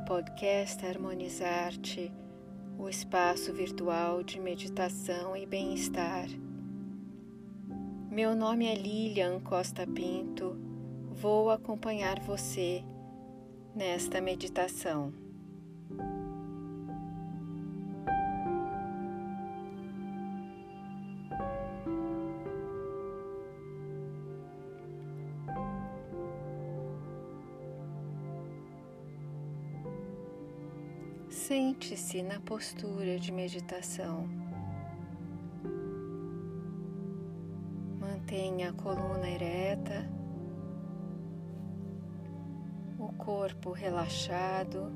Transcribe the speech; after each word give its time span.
podcast 0.00 0.84
Harmonizar-te, 0.86 2.12
o 2.78 2.88
espaço 2.88 3.52
virtual 3.52 4.22
de 4.22 4.40
meditação 4.40 5.36
e 5.36 5.46
bem-estar. 5.46 6.26
Meu 8.10 8.34
nome 8.34 8.66
é 8.66 8.74
Lilian 8.74 9.40
Costa 9.40 9.86
Pinto, 9.86 10.56
vou 11.10 11.50
acompanhar 11.50 12.20
você 12.20 12.84
nesta 13.74 14.20
meditação. 14.20 15.27
Sente-se 31.48 32.22
na 32.22 32.38
postura 32.40 33.18
de 33.18 33.32
meditação. 33.32 34.28
Mantenha 37.98 38.68
a 38.68 38.72
coluna 38.74 39.26
ereta, 39.26 40.06
o 42.98 43.08
corpo 43.14 43.72
relaxado. 43.72 44.92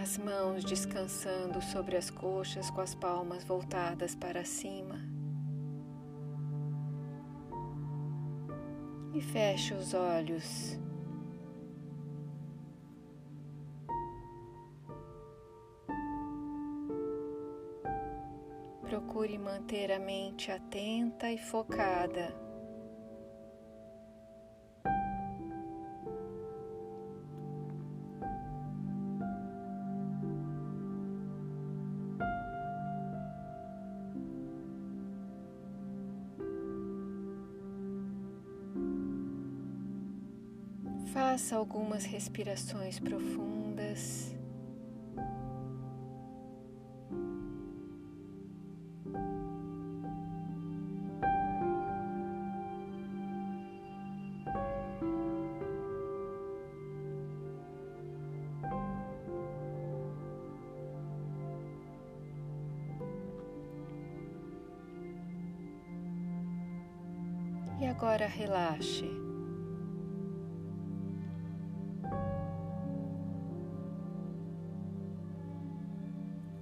As 0.00 0.16
mãos 0.16 0.64
descansando 0.64 1.60
sobre 1.60 1.98
as 1.98 2.08
coxas 2.08 2.70
com 2.70 2.80
as 2.80 2.94
palmas 2.94 3.44
voltadas 3.44 4.14
para 4.14 4.42
cima. 4.46 5.17
E 9.18 9.20
feche 9.20 9.74
os 9.74 9.94
olhos. 9.94 10.78
Procure 18.82 19.36
manter 19.38 19.90
a 19.90 19.98
mente 19.98 20.52
atenta 20.52 21.30
e 21.30 21.36
focada. 21.36 22.47
Faça 41.12 41.56
algumas 41.56 42.04
respirações 42.04 42.98
profundas. 42.98 44.34
E 67.80 67.86
agora 67.86 68.26
relaxe. 68.26 69.27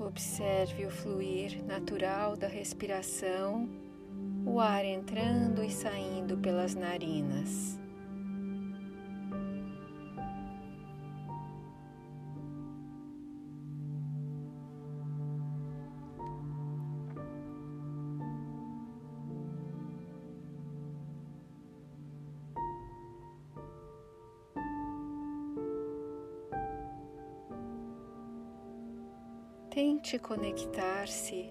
Observe 0.00 0.86
o 0.86 0.90
fluir 0.90 1.62
natural 1.62 2.34
da 2.34 2.48
respiração, 2.48 3.68
o 4.46 4.58
ar 4.58 4.82
entrando 4.82 5.62
e 5.62 5.70
saindo 5.70 6.38
pelas 6.38 6.74
narinas. 6.74 7.79
Tente 29.80 30.18
conectar-se 30.18 31.50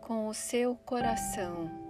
com 0.00 0.28
o 0.28 0.32
seu 0.32 0.74
coração. 0.76 1.87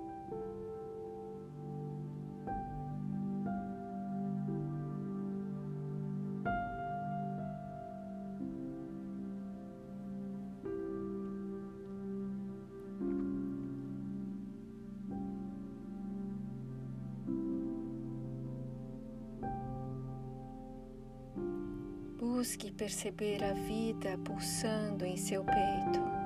Busque 22.18 22.72
perceber 22.72 23.44
a 23.44 23.52
vida 23.52 24.18
pulsando 24.24 25.04
em 25.04 25.16
seu 25.16 25.44
peito. 25.44 26.17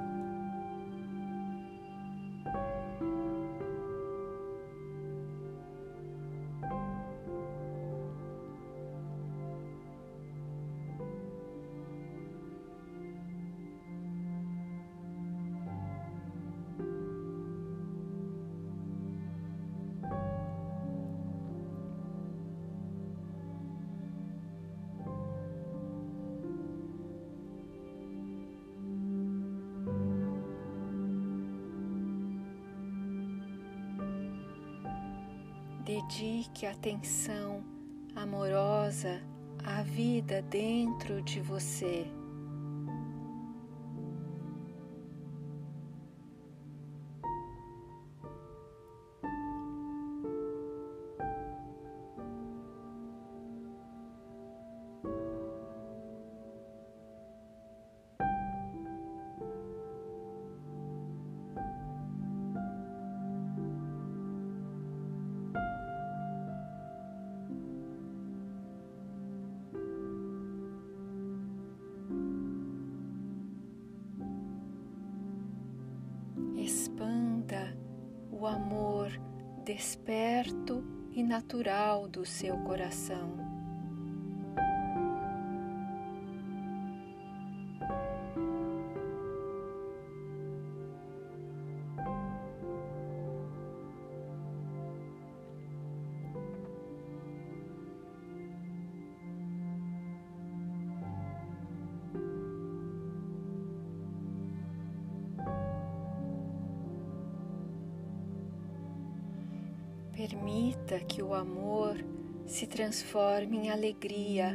Dedique 35.84 36.64
atenção 36.64 37.64
amorosa 38.14 39.20
à 39.64 39.82
vida 39.82 40.40
dentro 40.42 41.20
de 41.22 41.40
você. 41.40 42.06
O 78.42 78.46
amor 78.48 79.08
desperto 79.64 80.84
e 81.12 81.22
natural 81.22 82.08
do 82.08 82.26
seu 82.26 82.58
coração. 82.58 83.51
Permita 110.14 111.00
que 111.00 111.22
o 111.22 111.32
amor 111.32 111.96
se 112.46 112.66
transforme 112.66 113.56
em 113.56 113.70
alegria, 113.70 114.54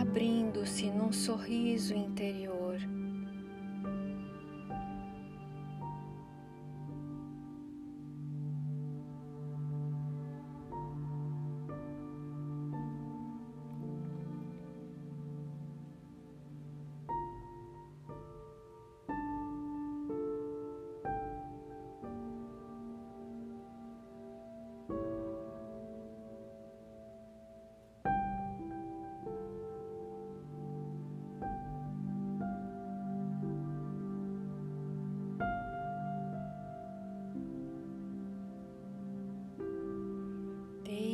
abrindo-se 0.00 0.88
num 0.88 1.12
sorriso 1.12 1.94
interior. 1.94 2.61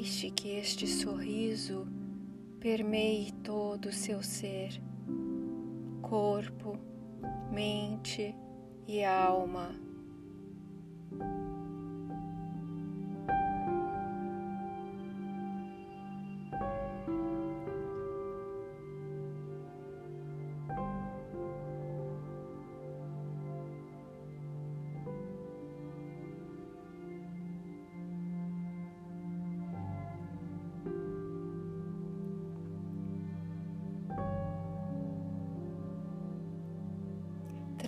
Deixe 0.00 0.30
que 0.30 0.50
este 0.50 0.86
sorriso 0.86 1.84
permeie 2.60 3.32
todo 3.42 3.86
o 3.86 3.92
seu 3.92 4.22
ser, 4.22 4.80
corpo, 6.00 6.78
mente 7.50 8.32
e 8.86 9.02
alma. 9.02 9.87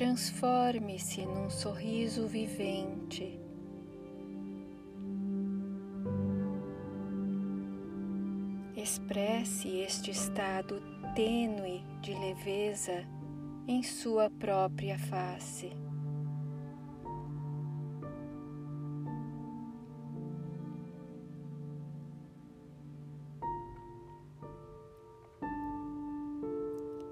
Transforme-se 0.00 1.26
num 1.26 1.50
sorriso 1.50 2.26
vivente. 2.26 3.38
Expresse 8.74 9.68
este 9.68 10.10
estado 10.10 10.80
tênue 11.14 11.84
de 12.00 12.14
leveza 12.14 13.06
em 13.68 13.82
sua 13.82 14.30
própria 14.30 14.98
face. 14.98 15.70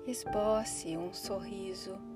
Esboce 0.06 0.96
um 0.96 1.12
sorriso 1.12 2.07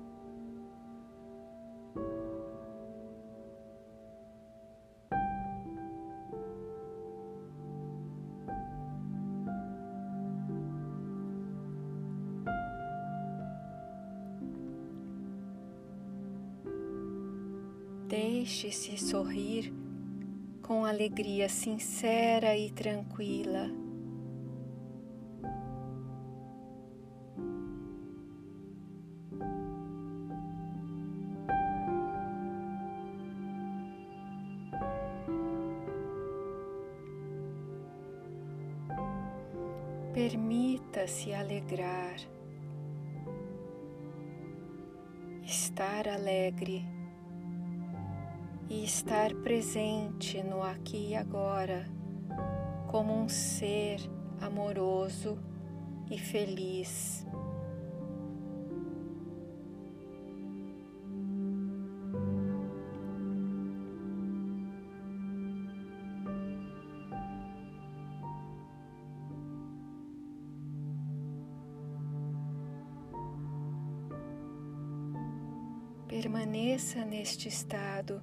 Deixe-se 18.13 18.95
sorrir 18.95 19.73
com 20.61 20.85
alegria 20.85 21.49
sincera 21.49 22.55
e 22.55 22.69
tranquila. 22.69 23.71
Permita-se 40.13 41.33
alegrar, 41.33 42.17
estar 45.43 46.07
alegre 46.07 47.02
e 48.69 48.83
estar 48.83 49.33
presente 49.35 50.41
no 50.41 50.61
aqui 50.61 51.09
e 51.09 51.15
agora 51.15 51.85
como 52.87 53.11
um 53.11 53.27
ser 53.27 53.99
amoroso 54.39 55.39
e 56.11 56.17
feliz. 56.17 57.25
Permaneça 76.07 77.03
neste 77.03 77.47
estado 77.47 78.21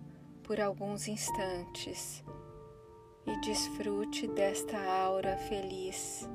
por 0.51 0.61
alguns 0.61 1.07
instantes 1.07 2.25
e 3.25 3.41
desfrute 3.41 4.27
desta 4.27 4.77
aura 4.77 5.37
feliz. 5.37 6.29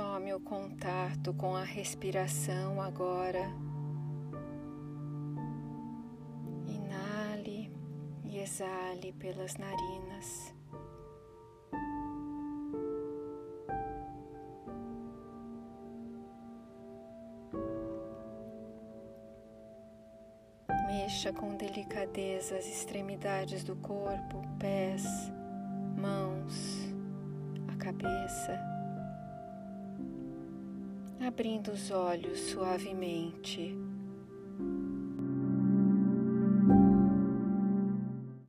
Retome 0.00 0.32
o 0.32 0.40
contato 0.40 1.34
com 1.34 1.54
a 1.54 1.62
respiração 1.62 2.80
agora. 2.80 3.52
Inale 6.66 7.70
e 8.24 8.38
exale 8.38 9.12
pelas 9.12 9.56
narinas. 9.58 10.54
Mexa 20.86 21.30
com 21.34 21.54
delicadeza 21.58 22.56
as 22.56 22.66
extremidades 22.66 23.62
do 23.62 23.76
corpo, 23.76 24.42
pés, 24.58 25.04
mãos, 25.94 26.88
a 27.68 27.76
cabeça 27.76 28.79
abrindo 31.20 31.72
os 31.72 31.90
olhos 31.90 32.40
suavemente. 32.50 33.76